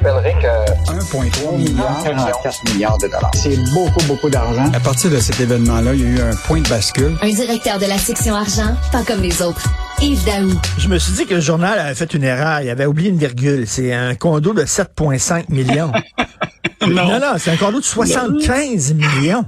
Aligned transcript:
rappellerai 0.00 0.34
que 0.40 0.92
1,3 0.92 1.56
milliard, 1.56 2.02
44 2.02 2.72
milliards 2.72 2.98
de 2.98 3.06
dollars. 3.06 3.30
C'est 3.34 3.56
beaucoup, 3.72 4.02
beaucoup 4.06 4.30
d'argent. 4.30 4.70
À 4.72 4.80
partir 4.80 5.10
de 5.10 5.18
cet 5.18 5.40
événement-là, 5.40 5.94
il 5.94 6.00
y 6.00 6.04
a 6.04 6.08
eu 6.08 6.20
un 6.20 6.34
point 6.46 6.60
de 6.60 6.68
bascule. 6.68 7.16
Un 7.22 7.28
directeur 7.28 7.78
de 7.78 7.86
la 7.86 7.98
section 7.98 8.34
argent, 8.34 8.74
pas 8.92 9.02
comme 9.02 9.20
les 9.20 9.42
autres. 9.42 9.62
Yves 10.00 10.24
Daou. 10.24 10.58
Je 10.78 10.88
me 10.88 10.98
suis 10.98 11.12
dit 11.12 11.26
que 11.26 11.34
le 11.34 11.40
journal 11.40 11.78
avait 11.78 11.94
fait 11.94 12.14
une 12.14 12.24
erreur. 12.24 12.62
Il 12.62 12.70
avait 12.70 12.86
oublié 12.86 13.10
une 13.10 13.18
virgule. 13.18 13.66
C'est 13.66 13.92
un 13.92 14.14
condo 14.14 14.54
de 14.54 14.62
7,5 14.62 15.44
millions. 15.50 15.92
non, 16.86 17.20
non, 17.20 17.34
c'est 17.38 17.50
un 17.50 17.56
condo 17.56 17.80
de 17.80 17.84
75 17.84 18.94
millions. 18.94 19.44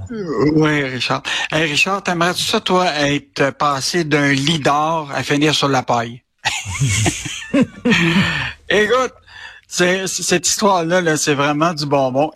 Oui, 0.55 0.83
Richard. 0.83 1.23
Hey, 1.51 1.71
Richard, 1.71 2.03
t'aimerais-tu 2.03 2.43
ça, 2.43 2.59
toi, 2.59 2.85
être 3.07 3.49
passé 3.51 4.03
d'un 4.03 4.31
lit 4.31 4.59
d'or 4.59 5.09
à 5.15 5.23
finir 5.23 5.55
sur 5.55 5.67
la 5.67 5.81
paille? 5.81 6.21
Écoute, 8.69 9.13
cette 9.73 10.47
histoire-là, 10.47 11.01
-là, 11.01 11.17
c'est 11.17 11.33
vraiment 11.33 11.73
du 11.73 11.85
bonbon. 11.85 12.31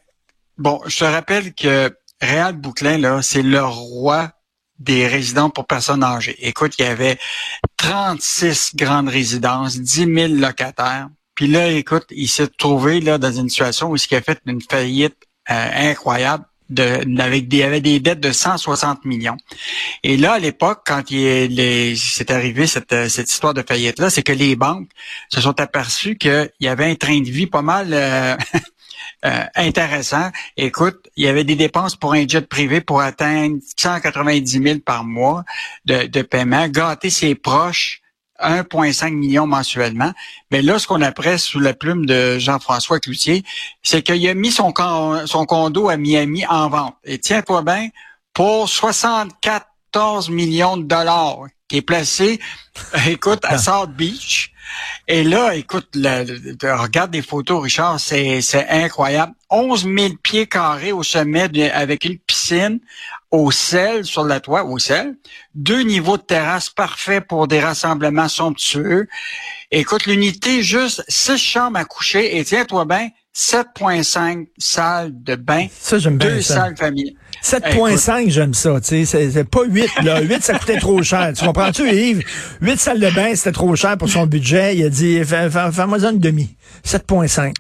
Bon, 0.58 0.82
je 0.88 0.98
te 0.98 1.06
rappelle 1.06 1.54
que 1.54 1.96
Réal 2.20 2.56
Bouclin, 2.56 2.98
là, 2.98 3.22
c'est 3.22 3.44
le 3.44 3.64
roi 3.64 4.32
des 4.80 5.08
résidents 5.08 5.52
pour 5.52 5.66
personnes 5.66 6.04
âgées. 6.04 6.36
Écoute, 6.40 6.74
il 6.80 6.86
y 6.86 6.88
avait 6.88 7.20
36 7.78 8.76
grandes 8.76 9.10
résidences, 9.10 9.78
10 9.78 10.14
000 10.14 10.34
locataires. 10.34 11.10
Puis 11.36 11.48
là, 11.48 11.70
écoute, 11.70 12.06
il 12.10 12.28
s'est 12.28 12.48
trouvé 12.48 13.02
là 13.02 13.20
dans 13.20 13.32
une 13.32 13.50
situation 13.50 13.92
où 13.92 13.96
il 13.96 14.16
a 14.16 14.22
fait 14.22 14.40
une 14.48 14.62
faillite 14.62 15.18
euh, 15.52 15.92
incroyable. 15.92 16.46
De, 16.70 17.22
avec 17.22 17.48
des, 17.48 17.64
avait 17.64 17.80
des 17.80 18.00
dettes 18.00 18.20
de 18.20 18.32
160 18.32 19.06
millions. 19.06 19.38
Et 20.04 20.18
là, 20.18 20.34
à 20.34 20.40
l'époque, 20.40 20.82
quand 20.86 21.10
il 21.12 21.60
est 21.60 22.32
arrivé 22.32 22.68
cette, 22.68 23.10
cette 23.10 23.32
histoire 23.32 23.54
de 23.54 23.64
faillite-là, 23.68 24.10
c'est 24.10 24.24
que 24.24 24.34
les 24.34 24.56
banques 24.56 24.90
se 25.30 25.40
sont 25.40 25.60
aperçues 25.62 26.18
qu'il 26.18 26.52
y 26.60 26.68
avait 26.68 26.92
un 26.92 26.96
train 26.96 27.20
de 27.22 27.30
vie 27.30 27.48
pas 27.48 27.62
mal 27.62 27.94
euh, 27.94 28.36
euh, 29.26 29.44
intéressant. 29.56 30.30
Écoute, 30.58 30.98
il 31.16 31.24
y 31.24 31.28
avait 31.28 31.44
des 31.44 31.56
dépenses 31.56 31.96
pour 31.96 32.14
un 32.14 32.28
jet 32.28 32.48
privé 32.48 32.82
pour 32.82 33.02
atteindre 33.02 33.58
190 33.78 34.62
000 34.62 34.80
par 34.80 35.04
mois 35.04 35.44
de, 35.86 36.08
de 36.08 36.22
paiement, 36.22 36.68
gâter 36.68 37.10
ses 37.10 37.36
proches 37.36 38.02
1,5 38.42 39.14
million 39.14 39.48
mensuellement. 39.48 40.12
Mais 40.52 40.62
là, 40.62 40.80
ce 40.80 40.88
qu'on 40.88 41.02
apprend 41.02 41.38
sous 41.38 41.60
la 41.60 41.74
plume 41.74 42.06
de 42.06 42.38
Jean-François 42.40 43.00
Cloutier, 43.00 43.44
c'est 43.84 44.02
qu'il 44.02 44.28
a 44.28 44.34
mis 44.34 44.52
son, 44.52 44.74
son 45.26 45.46
condo 45.46 45.90
à 45.90 45.98
Miami 45.98 46.46
en 46.48 46.70
vente. 46.70 46.96
Et 47.04 47.20
tiens-toi 47.20 47.62
bien, 47.64 47.90
pour 48.34 48.70
74 48.70 50.30
millions 50.30 50.78
de 50.78 50.84
dollars, 50.84 51.48
qui 51.68 51.78
est 51.78 51.82
placé, 51.82 52.40
écoute, 53.08 53.44
à 53.46 53.54
ah. 53.54 53.58
South 53.58 53.92
Beach. 53.92 54.54
Et 55.08 55.24
là, 55.24 55.56
écoute, 55.56 55.88
regarde 55.96 57.12
des 57.12 57.22
photos, 57.22 57.64
Richard, 57.64 58.00
c'est 58.00 58.42
incroyable. 58.70 59.34
11 59.50 59.84
000 59.84 60.14
pieds 60.22 60.46
carrés 60.46 60.92
au 60.92 61.04
sommet 61.04 61.72
avec 61.72 62.04
une 62.04 62.18
piscine 62.18 62.80
au 63.32 63.52
sel 63.52 64.06
sur 64.06 64.26
la 64.26 64.40
toit, 64.40 64.66
au 64.66 64.78
sel. 64.78 65.18
Deux 65.56 65.82
niveaux 65.82 66.18
de 66.18 66.22
terrasse 66.22 66.70
parfaits 66.70 67.26
pour 67.26 67.48
des 67.48 67.60
rassemblements 67.60 68.28
somptueux. 68.28 69.08
Écoute, 69.72 70.06
l'unité, 70.06 70.64
juste 70.64 71.04
six 71.08 71.38
chambres 71.38 71.78
à 71.78 71.86
coucher 71.86 72.38
et 72.38 72.44
tiens-toi 72.44 72.86
bien, 72.86 73.10
7,5 73.38 74.48
salles 74.58 75.12
de 75.14 75.36
bain. 75.36 75.68
Ça, 75.80 76.00
j'aime 76.00 76.18
bien 76.18 76.30
Deux 76.30 76.42
salles 76.42 76.76
familiales. 76.76 77.14
7.5, 77.44 78.32
j'aime 78.32 78.56
ça. 78.56 78.82
Tu 78.82 79.06
sais, 79.06 79.30
c'est 79.30 79.44
pas 79.44 79.64
8. 79.64 79.88
Là. 80.04 80.22
8, 80.24 80.44
ça 80.44 80.58
coûtait 80.58 80.80
trop 80.80 81.04
cher. 81.04 81.34
Tu 81.36 81.46
comprends-tu, 81.46 81.88
Yves? 81.88 82.24
8 82.62 82.80
salles 82.80 83.00
de 83.00 83.12
bain, 83.12 83.36
c'était 83.36 83.52
trop 83.52 83.76
cher 83.76 83.96
pour 83.96 84.10
son 84.10 84.26
budget. 84.26 84.76
Il 84.76 84.84
a 84.84 84.90
dit, 84.90 85.24
fais-moi 85.24 86.04
une 86.04 86.18
demi. 86.20 86.56
7.5. 86.84 87.54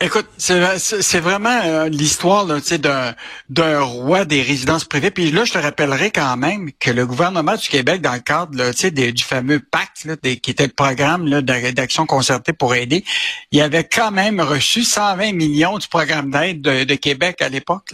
Écoute, 0.00 0.26
c'est 0.38 1.20
vraiment 1.20 1.60
euh, 1.64 1.88
l'histoire 1.88 2.46
d'un 2.46 3.80
roi 3.80 4.24
des 4.24 4.42
résidences 4.42 4.84
privées. 4.84 5.10
Puis 5.10 5.30
là, 5.30 5.44
je 5.44 5.52
te 5.52 5.58
rappellerai 5.58 6.10
quand 6.10 6.36
même 6.36 6.70
que 6.78 6.90
le 6.90 7.06
gouvernement 7.06 7.56
du 7.56 7.68
Québec, 7.68 8.00
dans 8.00 8.12
le 8.12 8.20
cadre 8.20 8.56
là, 8.56 8.72
du 8.72 9.22
fameux 9.22 9.60
pacte, 9.60 10.04
là, 10.04 10.16
qui 10.16 10.50
était 10.50 10.66
le 10.66 10.72
programme 10.72 11.28
d'action 11.40 12.06
concertée 12.06 12.52
pour 12.52 12.74
aider, 12.74 13.04
il 13.52 13.60
avait 13.60 13.84
quand 13.84 14.10
même 14.10 14.40
reçu 14.40 14.84
120 14.84 15.32
millions 15.32 15.78
du 15.78 15.88
programme 15.88 16.30
d'aide 16.30 16.60
de, 16.60 16.94
Québec 16.94 17.40
à 17.40 17.48
l'époque. 17.48 17.92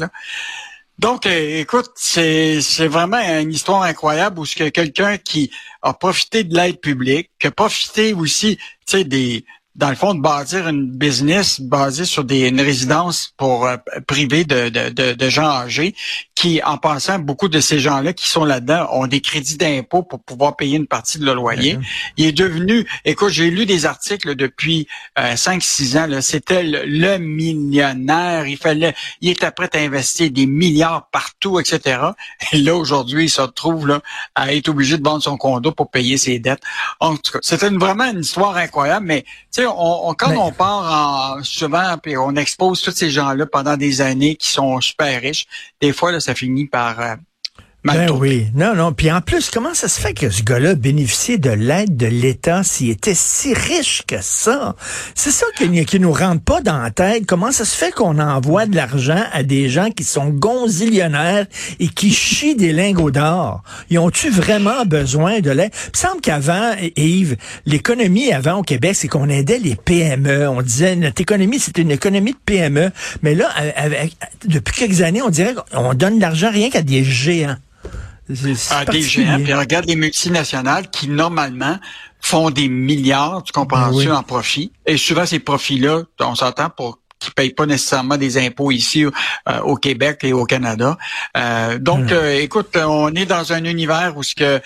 Donc, 0.99 1.27
euh, 1.27 1.61
écoute, 1.61 1.91
c'est 1.95 2.61
vraiment 2.87 3.19
une 3.19 3.53
histoire 3.53 3.83
incroyable 3.83 4.39
où 4.41 4.45
quelqu'un 4.45 5.19
qui 5.19 5.51
a 5.83 5.93
profité 5.93 6.43
de 6.43 6.55
l'aide 6.55 6.81
publique, 6.81 7.31
qui 7.39 7.47
a 7.47 7.51
profité 7.51 8.15
aussi, 8.15 8.59
des 8.93 9.45
dans 9.77 9.91
le 9.91 9.95
fond, 9.95 10.15
de 10.15 10.21
bâtir 10.21 10.69
une 10.69 10.91
business 10.91 11.61
basée 11.61 12.07
sur 12.07 12.25
des, 12.25 12.49
une 12.49 12.61
résidence 12.63 13.35
pour 13.37 13.67
euh, 13.67 13.77
privée 14.07 14.45
de, 14.45 14.71
de, 14.71 15.13
de, 15.13 15.29
gens 15.29 15.49
âgés 15.49 15.95
qui, 16.35 16.63
en 16.65 16.79
passant, 16.79 17.19
beaucoup 17.19 17.49
de 17.49 17.61
ces 17.61 17.79
gens-là 17.79 18.15
qui 18.15 18.27
sont 18.27 18.45
là-dedans 18.45 18.89
ont 18.93 19.07
des 19.07 19.21
crédits 19.21 19.59
d'impôt 19.59 20.03
pour 20.03 20.21
pouvoir 20.21 20.57
payer 20.57 20.79
une 20.79 20.87
partie 20.87 21.19
de 21.19 21.27
leur 21.27 21.35
loyer. 21.35 21.79
Il 22.17 22.25
est 22.25 22.33
devenu, 22.33 22.87
écoute, 23.05 23.31
j'ai 23.31 23.51
lu 23.51 23.67
des 23.67 23.85
articles 23.85 24.35
depuis 24.35 24.89
euh, 25.19 25.35
5-6 25.35 25.99
ans, 25.99 26.21
c'était 26.23 26.63
le, 26.63 27.19
millionnaire, 27.19 28.47
il 28.47 28.57
fallait, 28.57 28.95
il 29.21 29.31
était 29.31 29.51
prêt 29.51 29.69
à 29.75 29.79
investir 29.79 30.31
des 30.31 30.47
milliards 30.47 31.09
partout, 31.11 31.61
etc. 31.61 32.01
Et 32.53 32.59
là, 32.59 32.75
aujourd'hui, 32.77 33.25
il 33.25 33.31
se 33.31 33.43
retrouve 33.43 33.87
là, 33.89 34.01
à 34.35 34.55
être 34.55 34.71
obligé 34.71 34.97
de 34.97 35.05
vendre 35.05 35.23
son 35.23 35.37
condo 35.37 35.71
pour 35.73 35.91
payer 35.91 36.17
ses 36.17 36.39
dettes. 36.39 36.63
En 36.99 37.17
tout 37.17 37.33
cas, 37.33 37.39
c'était 37.43 37.69
vraiment 37.69 38.05
une 38.05 38.21
histoire 38.21 38.57
incroyable, 38.57 39.07
mais 39.07 39.23
tu 39.23 39.63
sais, 39.63 39.66
on, 39.67 40.15
quand 40.15 40.37
on 40.37 40.53
part 40.53 41.37
en, 41.39 41.43
souvent, 41.43 41.97
puis 42.03 42.17
on 42.17 42.35
expose 42.37 42.83
tous 42.83 42.93
ces 42.93 43.11
gens-là 43.11 43.47
pendant 43.47 43.77
des 43.77 44.01
années 44.01 44.37
qui 44.37 44.49
sont 44.49 44.81
super 44.81 45.21
riches, 45.21 45.47
des 45.81 45.93
fois, 45.93 46.13
là, 46.13 46.21
ça 46.21 46.35
finit 46.35 46.67
par 46.67 47.01
euh, 47.01 47.17
ben 47.95 48.11
oui, 48.11 48.47
non, 48.55 48.75
non. 48.75 48.93
Puis 48.93 49.11
en 49.11 49.21
plus, 49.21 49.51
comment 49.51 49.75
ça 49.75 49.89
se 49.89 50.01
fait 50.01 50.15
que 50.15 50.31
ce 50.31 50.43
gars-là 50.43 50.75
bénéficiait 50.75 51.39
de 51.39 51.51
l'aide 51.51 51.97
de 51.97 52.07
l'État 52.07 52.63
s'il 52.63 52.91
était 52.91 53.15
si 53.15 53.55
riche 53.55 54.03
que 54.07 54.17
ça? 54.21 54.75
C'est 55.15 55.31
ça 55.31 55.47
qui, 55.57 55.85
qui 55.85 56.01
nous 56.01 56.13
rentre 56.13 56.43
pas 56.43 56.61
dans 56.61 56.79
la 56.79 56.91
tête. 56.91 57.27
Comment 57.27 57.53
ça 57.53 57.65
se 57.65 57.77
fait 57.77 57.93
qu'on 57.93 58.19
envoie 58.19 58.67
de 58.67 58.77
l'argent 58.77 59.23
à 59.33 59.43
des 59.43 59.69
gens 59.69 59.91
qui 59.91 60.05
sont 60.05 60.31
gonzillionnaires 60.31 61.47
et 61.79 61.89
qui 61.89 62.13
chient 62.13 62.57
des 62.57 62.73
lingots 62.73 63.11
d'or? 63.11 63.63
Ils 63.91 63.99
ont-tu 63.99 64.31
vraiment 64.31 64.85
besoin 64.85 65.41
de 65.41 65.51
l'aide? 65.51 65.73
Il 65.95 65.99
semble 65.99 66.21
qu'avant, 66.21 66.73
Yves, 66.97 67.37
l'économie 67.67 68.33
avant 68.33 68.59
au 68.59 68.63
Québec, 68.63 68.97
c'est 68.97 69.09
qu'on 69.09 69.29
aidait 69.29 69.59
les 69.59 69.77
PME. 69.77 70.49
On 70.49 70.63
disait, 70.63 70.97
notre 70.97 71.21
économie, 71.21 71.59
c'est 71.59 71.79
une 71.79 71.91
économie 71.91 72.33
de 72.33 72.39
PME. 72.45 72.91
Mais 73.23 73.35
là, 73.35 73.49
avec, 73.77 74.17
depuis 74.45 74.75
quelques 74.75 75.03
années, 75.03 75.23
on 75.23 75.31
dirait 75.31 75.55
qu'on 75.73 75.95
donne 75.95 76.17
de 76.17 76.21
l'argent 76.23 76.51
rien 76.51 76.71
qu'à 76.71 76.83
des 76.83 77.05
géants 77.05 77.57
à 78.71 78.85
des 78.85 79.03
géants. 79.03 79.41
Puis 79.43 79.55
regarde 79.55 79.87
les 79.87 79.97
multinationales 79.97 80.91
qui, 80.91 81.09
normalement, 81.09 81.79
font 82.21 82.51
des 82.51 82.69
milliards, 82.69 83.43
tu 83.43 83.53
comprends 83.53 83.91
ben 83.91 84.13
en 84.13 84.23
profit. 84.23 84.73
Et 84.85 84.97
souvent, 84.97 85.27
ces 85.27 85.39
profits-là, 85.39 86.03
on 86.21 86.35
s'entend 86.35 86.71
pour 86.71 86.99
qui 87.19 87.31
payent 87.31 87.53
pas 87.53 87.67
nécessairement 87.67 88.17
des 88.17 88.39
impôts 88.39 88.71
ici 88.71 89.05
euh, 89.05 89.61
au 89.61 89.77
Québec 89.77 90.21
et 90.23 90.33
au 90.33 90.45
Canada. 90.45 90.99
Euh, 91.37 91.79
donc, 91.79 92.13
euh, 92.13 92.39
écoute, 92.39 92.77
on 92.77 93.15
est 93.15 93.27
dans 93.27 93.53
un 93.53 93.65
univers 93.65 94.17
où 94.17 94.23
ce 94.23 94.35
que 94.35 94.61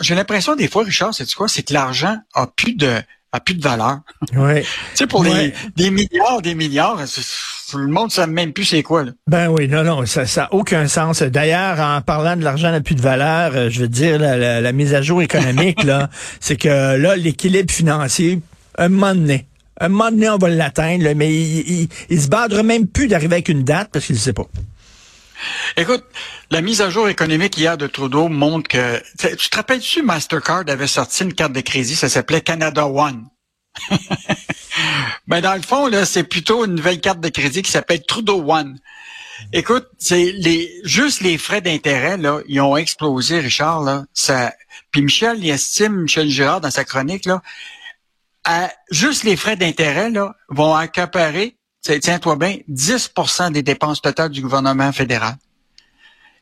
j'ai 0.00 0.14
l'impression 0.14 0.56
des 0.56 0.68
fois, 0.68 0.84
Richard, 0.84 1.14
c'est 1.14 1.32
quoi, 1.34 1.48
c'est 1.48 1.62
que 1.62 1.74
l'argent 1.74 2.16
a 2.34 2.46
plus 2.46 2.74
de 2.74 3.00
a 3.32 3.40
plus 3.40 3.54
de 3.54 3.62
valeur. 3.62 3.98
Ouais. 4.36 4.62
tu 4.62 4.68
sais, 4.94 5.06
pour 5.08 5.24
des 5.24 5.90
milliards, 5.90 6.40
des 6.40 6.54
milliards, 6.54 7.00
le 7.72 7.86
monde 7.86 8.06
ne 8.06 8.10
sait 8.10 8.26
même 8.26 8.52
plus 8.52 8.64
c'est 8.64 8.82
quoi. 8.82 9.04
Là. 9.04 9.12
Ben 9.26 9.48
oui, 9.48 9.68
non, 9.68 9.84
non, 9.84 10.06
ça 10.06 10.24
n'a 10.24 10.52
aucun 10.52 10.86
sens. 10.88 11.22
D'ailleurs, 11.22 11.80
en 11.80 12.00
parlant 12.02 12.36
de 12.36 12.44
l'argent 12.44 12.70
n'a 12.70 12.80
plus 12.80 12.94
de 12.94 13.00
valeur, 13.00 13.52
euh, 13.54 13.70
je 13.70 13.80
veux 13.80 13.88
dire, 13.88 14.18
la, 14.18 14.72
mise 14.72 14.94
à 14.94 15.02
jour 15.02 15.22
économique, 15.22 15.82
là, 15.84 16.10
c'est 16.40 16.56
que 16.56 16.96
là, 16.96 17.16
l'équilibre 17.16 17.72
financier, 17.72 18.40
un 18.78 18.88
moment 18.88 19.14
donné, 19.14 19.46
un 19.80 19.88
moment 19.88 20.10
donné, 20.10 20.28
on 20.28 20.38
va 20.38 20.48
l'atteindre, 20.48 21.12
mais 21.14 21.32
il, 21.32 21.88
il, 22.08 22.20
se 22.20 22.28
badre 22.28 22.62
même 22.62 22.86
plus 22.86 23.08
d'arriver 23.08 23.34
avec 23.34 23.48
une 23.48 23.64
date 23.64 23.90
parce 23.92 24.06
qu'il 24.06 24.16
ne 24.16 24.20
sait 24.20 24.32
pas. 24.32 24.46
Écoute, 25.76 26.04
la 26.50 26.60
mise 26.60 26.80
à 26.80 26.90
jour 26.90 27.08
économique 27.08 27.56
hier 27.58 27.76
de 27.76 27.86
Trudeau 27.86 28.28
montre 28.28 28.68
que... 28.68 29.02
Tu 29.18 29.50
te 29.50 29.56
rappelles-tu, 29.56 30.02
Mastercard 30.02 30.64
avait 30.68 30.86
sorti 30.86 31.24
une 31.24 31.34
carte 31.34 31.52
de 31.52 31.60
crédit, 31.60 31.96
ça 31.96 32.08
s'appelait 32.08 32.40
Canada 32.40 32.86
One? 32.86 33.24
ben 35.26 35.40
dans 35.40 35.54
le 35.54 35.62
fond, 35.62 35.86
là, 35.86 36.04
c'est 36.04 36.24
plutôt 36.24 36.64
une 36.64 36.74
nouvelle 36.74 37.00
carte 37.00 37.20
de 37.20 37.28
crédit 37.28 37.62
qui 37.62 37.70
s'appelle 37.70 38.04
Trudeau 38.04 38.44
One. 38.50 38.78
Écoute, 39.52 39.88
c'est 39.98 40.32
les 40.32 40.70
juste 40.84 41.20
les 41.20 41.38
frais 41.38 41.60
d'intérêt 41.60 42.16
là, 42.16 42.40
ils 42.46 42.60
ont 42.60 42.76
explosé, 42.76 43.40
Richard 43.40 43.82
là. 43.82 44.04
Ça, 44.14 44.52
puis 44.90 45.02
Michel, 45.02 45.38
il 45.42 45.50
estime 45.50 46.02
Michel 46.02 46.28
Girard 46.28 46.60
dans 46.60 46.70
sa 46.70 46.84
chronique 46.84 47.26
là, 47.26 47.42
juste 48.90 49.24
les 49.24 49.36
frais 49.36 49.56
d'intérêt 49.56 50.10
là 50.10 50.34
vont 50.48 50.74
accaparer, 50.74 51.56
tiens-toi 51.82 52.36
bien, 52.36 52.58
10% 52.70 53.52
des 53.52 53.62
dépenses 53.62 54.00
totales 54.00 54.30
du 54.30 54.40
gouvernement 54.40 54.92
fédéral. 54.92 55.36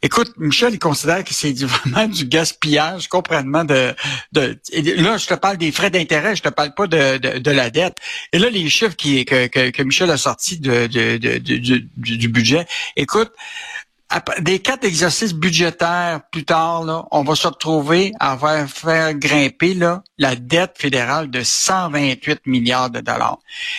Écoute, 0.02 0.32
Michel, 0.36 0.74
il 0.74 0.78
considère 0.78 1.22
que 1.24 1.32
c'est 1.32 1.56
vraiment 1.64 2.06
du 2.06 2.26
gaspillage 2.26 3.08
complètement 3.08 3.64
de, 3.64 3.94
de. 4.32 4.58
Là, 5.00 5.16
je 5.16 5.26
te 5.26 5.34
parle 5.34 5.56
des 5.56 5.72
frais 5.72 5.90
d'intérêt, 5.90 6.36
je 6.36 6.42
te 6.42 6.48
parle 6.48 6.74
pas 6.74 6.86
de, 6.86 7.18
de, 7.18 7.38
de, 7.38 7.50
la 7.50 7.70
dette. 7.70 7.96
Et 8.32 8.38
là, 8.38 8.50
les 8.50 8.68
chiffres 8.68 8.96
qui, 8.96 9.24
que, 9.24 9.46
que, 9.46 9.70
que 9.70 9.82
Michel 9.82 10.10
a 10.10 10.16
sortis 10.16 10.58
de, 10.58 10.86
du, 10.86 11.88
du 12.16 12.28
budget. 12.28 12.66
Écoute, 12.96 13.32
des 14.40 14.58
quatre 14.58 14.84
exercices 14.84 15.32
budgétaires 15.32 16.20
plus 16.30 16.44
tard, 16.44 16.84
là, 16.84 17.06
on 17.10 17.22
va 17.22 17.34
se 17.34 17.46
retrouver 17.46 18.12
à 18.20 18.36
faire, 18.66 19.14
grimper 19.14 19.74
là, 19.74 20.02
la 20.18 20.36
dette 20.36 20.74
fédérale 20.76 21.30
de 21.30 21.42
128 21.42 22.40
milliards 22.46 22.90
de 22.90 23.00
dollars. 23.00 23.38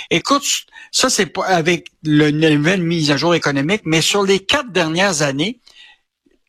Écoute, 0.09 0.43
ça 0.91 1.09
c'est 1.09 1.27
pas 1.27 1.45
avec 1.45 1.87
le 2.03 2.31
nouvelle 2.31 2.81
mise 2.81 3.11
à 3.11 3.17
jour 3.17 3.35
économique, 3.35 3.81
mais 3.85 4.01
sur 4.01 4.23
les 4.23 4.39
quatre 4.39 4.71
dernières 4.71 5.21
années, 5.21 5.59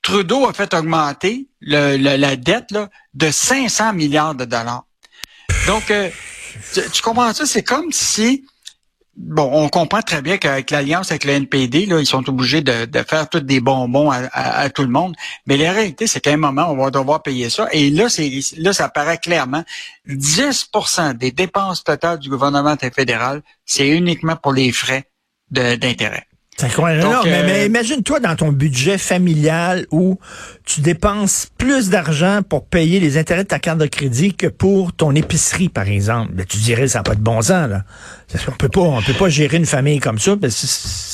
Trudeau 0.05 0.47
a 0.47 0.53
fait 0.53 0.73
augmenter 0.75 1.49
le, 1.61 1.97
la 1.97 2.37
dette 2.37 2.71
là, 2.71 2.89
de 3.15 3.31
500 3.31 3.95
milliards 3.95 4.37
de 4.37 4.45
dollars. 4.45 4.85
Donc, 5.67 5.91
euh, 5.91 6.09
tu, 6.73 6.83
tu 6.93 7.03
comprends 7.03 7.33
ça? 7.33 7.47
C'est 7.47 7.65
comme 7.65 7.91
si 7.91 8.45
Bon, 9.17 9.49
on 9.53 9.69
comprend 9.69 10.03
très 10.03 10.23
bien 10.23 10.39
qu'avec 10.39 10.71
l'alliance 10.73 11.13
avec 11.13 11.25
le 11.25 11.33
NPD, 11.35 11.87
là, 11.87 12.01
ils 12.01 12.07
sont 12.07 12.29
obligés 12.29 12.63
de, 12.63 12.89
faire 13.09 13.29
tous 13.29 13.41
des 13.41 13.61
bonbons 13.61 14.11
à, 14.11 14.71
tout 14.71 14.83
le 14.83 14.89
monde. 14.89 15.15
Mais 15.47 15.57
la 15.57 15.73
réalité, 15.73 16.09
c'est 16.09 16.21
qu'à 16.21 16.33
un 16.33 16.37
moment, 16.37 16.67
on 16.69 16.77
va 16.77 16.91
devoir 16.91 17.23
payer 17.23 17.49
ça. 17.49 17.69
Et 17.71 17.91
là, 17.91 18.09
là, 18.57 18.73
ça 18.73 18.89
paraît 18.89 19.19
clairement. 19.19 19.63
10% 20.09 21.15
des 21.17 21.31
dépenses 21.31 21.85
totales 21.85 22.19
du 22.19 22.29
gouvernement 22.29 22.77
fédéral, 22.77 23.43
c'est 23.65 23.89
uniquement 23.89 24.35
pour 24.35 24.53
les 24.53 24.73
frais 24.73 25.09
d'intérêt. 25.51 26.27
Non, 27.03 27.23
mais, 27.25 27.63
euh, 27.63 27.67
imagine-toi 27.67 28.21
dans 28.21 28.37
ton 28.37 28.53
budget 28.53 28.97
familial 28.97 29.87
où 29.91 30.19
tu 30.65 30.81
dépenses 30.83 31.49
plus 31.59 31.91
d'argent 31.91 32.41
pour 32.49 32.65
payer 32.65 33.01
les 33.01 33.19
intérêts 33.19 33.43
de 33.43 33.49
ta 33.49 33.59
carte 33.59 33.79
de 33.79 33.87
crédit 33.87 34.35
que 34.35 34.47
pour 34.47 34.93
ton 34.93 35.15
épicerie, 35.15 35.69
par 35.69 35.89
exemple. 35.89 36.33
Ben, 36.33 36.47
tu 36.47 36.59
dirais, 36.59 36.87
ça 36.87 37.01
n'a 37.01 37.03
pas 37.03 37.17
de 37.17 37.21
bon 37.21 37.43
sens, 37.43 37.69
là. 37.69 37.85
On 38.49 38.53
peut 38.53 38.69
pas, 38.69 38.81
on 38.81 39.03
peut 39.03 39.15
pas 39.15 39.29
gérer 39.29 39.57
une 39.57 39.67
famille 39.67 39.99
comme 39.99 40.19
ça. 40.19 40.37
Ben, 40.37 40.51
c'est 40.51 40.67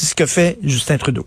ce 0.06 0.14
que 0.14 0.26
fait 0.26 0.58
Justin 0.62 0.98
Trudeau. 0.98 1.26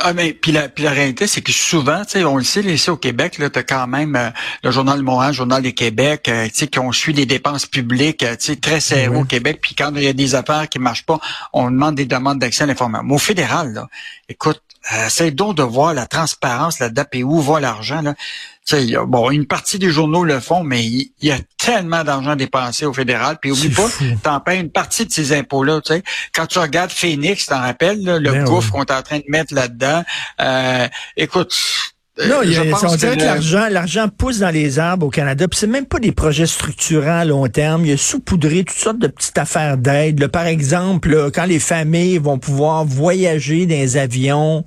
Ah 0.00 0.12
mais 0.12 0.32
puis 0.32 0.52
la, 0.52 0.68
puis 0.68 0.84
la 0.84 0.90
réalité 0.90 1.26
c'est 1.26 1.40
que 1.40 1.50
souvent, 1.50 2.04
tu 2.04 2.12
sais, 2.12 2.24
on 2.24 2.36
le 2.36 2.44
sait, 2.44 2.60
ici 2.60 2.90
au 2.90 2.96
Québec, 2.96 3.38
là, 3.38 3.50
t'as 3.50 3.62
quand 3.62 3.86
même 3.86 4.14
euh, 4.16 4.30
le 4.62 4.70
journal 4.70 4.98
de 4.98 5.02
Montréal, 5.02 5.32
le 5.32 5.36
journal 5.36 5.62
du 5.62 5.74
Québec, 5.74 6.28
euh, 6.28 6.46
tu 6.46 6.54
sais, 6.54 6.66
qui 6.68 6.78
ont 6.78 6.92
suivi 6.92 7.20
les 7.20 7.26
dépenses 7.26 7.66
publiques, 7.66 8.22
euh, 8.22 8.36
tu 8.36 8.46
sais, 8.46 8.56
très 8.56 8.80
serré 8.80 9.08
au 9.08 9.24
Québec. 9.24 9.58
Puis 9.60 9.74
quand 9.74 9.92
il 9.96 10.04
y 10.04 10.08
a 10.08 10.12
des 10.12 10.34
affaires 10.34 10.68
qui 10.68 10.78
marchent 10.78 11.06
pas, 11.06 11.18
on 11.52 11.70
demande 11.70 11.96
des 11.96 12.06
demandes 12.06 12.38
d'accès 12.38 12.64
à 12.64 12.66
l'information. 12.66 13.06
Mais 13.06 13.14
au 13.14 13.18
fédéral, 13.18 13.72
là, 13.72 13.88
écoute, 14.28 14.62
c'est 15.08 15.30
donc 15.30 15.56
de 15.56 15.62
voir 15.62 15.94
la 15.94 16.06
transparence 16.06 16.78
là-dedans 16.78 17.04
et 17.12 17.24
où 17.24 17.40
va 17.40 17.60
l'argent. 17.60 18.02
Là 18.02 18.14
bon, 19.06 19.30
une 19.30 19.46
partie 19.46 19.78
des 19.78 19.90
journaux 19.90 20.24
le 20.24 20.40
font, 20.40 20.62
mais 20.62 20.84
il 20.84 21.10
y, 21.22 21.30
a 21.30 21.38
tellement 21.56 22.04
d'argent 22.04 22.36
dépensé 22.36 22.86
au 22.86 22.92
fédéral. 22.92 23.38
Puis 23.40 23.50
oublie 23.50 23.70
pas, 23.70 23.88
t'en 24.22 24.40
payes 24.40 24.60
une 24.60 24.70
partie 24.70 25.06
de 25.06 25.12
ces 25.12 25.32
impôts-là. 25.32 25.80
Tu 25.80 25.94
sais. 25.94 26.02
Quand 26.34 26.46
tu 26.46 26.58
regardes 26.58 26.90
Phoenix, 26.90 27.46
t'en 27.46 27.60
rappelles, 27.60 28.02
le 28.04 28.30
ben 28.30 28.44
gouffre 28.44 28.70
qu'on 28.70 28.82
est 28.82 28.92
en 28.92 29.02
train 29.02 29.18
de 29.18 29.24
mettre 29.28 29.54
là-dedans. 29.54 30.04
Euh, 30.40 30.88
écoute, 31.16 31.54
non, 32.26 32.42
il 32.42 32.52
y 32.52 32.56
a, 32.56 32.62
on 32.62 32.96
dirait 32.96 33.16
que, 33.16 33.22
l'argent, 33.22 33.68
l'argent 33.70 34.08
pousse 34.08 34.38
dans 34.38 34.50
les 34.50 34.78
arbres 34.78 35.06
au 35.06 35.10
Canada. 35.10 35.46
Puis 35.46 35.58
c'est 35.60 35.66
même 35.66 35.86
pas 35.86 36.00
des 36.00 36.12
projets 36.12 36.46
structurants 36.46 37.20
à 37.20 37.24
long 37.24 37.46
terme. 37.48 37.84
Il 37.84 37.90
y 37.90 37.94
a 37.94 37.96
saupoudré 37.96 38.64
toutes 38.64 38.76
sortes 38.76 38.98
de 38.98 39.06
petites 39.06 39.38
affaires 39.38 39.76
d'aide. 39.76 40.26
Par 40.28 40.46
exemple, 40.46 41.30
quand 41.32 41.44
les 41.44 41.60
familles 41.60 42.18
vont 42.18 42.38
pouvoir 42.38 42.84
voyager 42.84 43.66
dans 43.66 43.74
les 43.74 43.96
avions, 43.96 44.64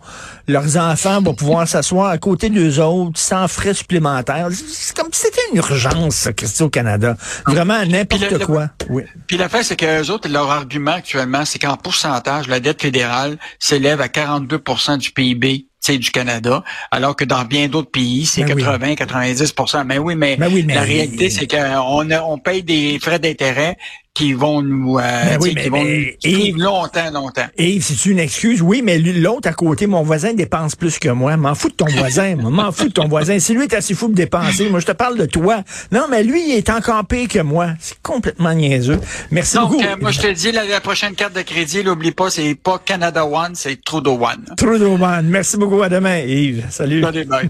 leurs 0.48 0.78
enfants 0.78 1.22
vont 1.22 1.34
pouvoir 1.34 1.68
s'asseoir 1.68 2.10
à 2.10 2.18
côté 2.18 2.50
d'eux 2.50 2.80
autres 2.80 3.20
sans 3.20 3.48
frais 3.48 3.74
supplémentaires. 3.74 4.48
C'est 4.52 4.96
comme 4.96 5.12
si 5.12 5.22
c'était 5.22 5.42
une 5.52 5.58
urgence, 5.58 6.30
Christy, 6.36 6.64
au 6.64 6.70
Canada. 6.70 7.18
Vraiment 7.46 7.86
n'importe 7.86 8.46
quoi. 8.46 8.70
oui. 8.90 9.04
Puis 9.28 9.38
l'affaire, 9.38 9.64
c'est 9.64 9.76
que 9.76 10.10
autres, 10.10 10.30
leur 10.30 10.50
argument 10.50 10.92
actuellement, 10.92 11.46
c'est 11.46 11.60
qu'en 11.60 11.76
pourcentage, 11.76 12.48
la 12.48 12.60
dette 12.60 12.82
fédérale 12.82 13.38
s'élève 13.60 14.02
à 14.02 14.08
42% 14.08 14.98
du 14.98 15.12
PIB 15.12 15.68
du 15.90 16.12
Canada, 16.12 16.64
alors 16.92 17.16
que 17.16 17.26
dans 17.26 17.44
bien 17.44 17.68
d'autres 17.68 17.90
pays, 17.92 18.26
c'est 18.26 18.44
80-90% 18.44 19.74
ben 19.74 19.84
Mais 19.86 19.98
oui, 19.98 20.16
mais, 20.16 20.38
ben 20.38 20.68
la 20.68 20.82
réalité, 20.82 21.30
c'est 21.30 21.48
qu'on 21.48 22.12
on 22.12 22.38
paye 22.38 22.64
des 22.64 23.00
frais 23.00 23.20
d'intérêt 23.20 23.78
qui 24.14 24.34
vont 24.34 24.62
nous, 24.62 24.98
euh, 24.98 25.38
ben 25.40 25.56
qui 25.56 25.70
vont 25.70 25.84
nous 25.84 26.62
longtemps, 26.62 27.12
longtemps. 27.14 27.48
Et 27.58 27.80
c'est 27.80 28.10
une 28.10 28.20
excuse, 28.20 28.62
oui, 28.62 28.82
mais 28.84 29.00
l'autre 29.00 29.48
à 29.48 29.54
côté, 29.54 29.88
mon 29.88 30.04
voisin 30.04 30.34
dépense 30.34 30.76
plus 30.76 31.00
que 31.00 31.10
moi. 31.10 31.38
M'en 31.38 31.56
fous 31.56 31.70
de 31.70 31.76
ton 31.76 31.86
voisin, 31.86 32.36
m'en 32.36 32.72
fous 32.72 32.90
de 32.90 32.94
ton 32.94 33.08
voisin. 33.08 33.40
Si 33.40 33.54
lui 33.54 33.64
est 33.64 33.74
assez 33.74 33.94
fou 33.94 34.10
de 34.10 34.14
dépenser, 34.14 34.70
moi 34.70 34.82
je 34.82 34.86
te 34.86 34.92
parle 34.92 35.18
de 35.18 35.26
toi. 35.26 35.64
Non, 35.92 36.08
mais 36.10 36.24
lui, 36.24 36.50
il 36.50 36.56
est 36.56 36.70
encore 36.70 37.06
pire 37.06 37.30
que 37.30 37.40
moi. 37.40 37.70
C'est 37.80 38.02
complètement 38.02 38.54
niaiseux. 38.54 39.00
Merci 39.32 39.56
Donc, 39.56 39.72
beaucoup. 39.72 39.84
Euh, 39.84 39.96
moi 40.02 40.12
je 40.12 40.20
te 40.20 40.28
dis, 40.28 40.52
la, 40.52 40.82
prochaine 40.82 41.16
carte 41.16 41.34
de 41.34 41.42
crédit, 41.42 41.84
n'oublie 41.84 42.12
pas, 42.12 42.30
c'est 42.30 42.56
pas 42.56 42.82
Canada 42.84 43.26
One, 43.26 43.56
c'est 43.56 43.82
Trudeau 43.82 44.20
One. 44.22 44.56
Trudeau 44.58 44.98
One. 45.02 45.28
Merci 45.28 45.56
beaucoup. 45.56 45.82
À 45.82 45.90
demain, 45.90 46.18
Yves. 46.20 46.66
Salut. 46.70 47.02
bye. 47.02 47.50